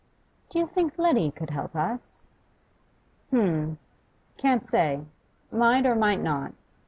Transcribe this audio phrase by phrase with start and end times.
[0.49, 2.25] 'Do you think Letty could help us?'
[3.31, 3.77] 'H'm,
[4.35, 5.05] can't say.
[5.51, 6.55] Might or might not.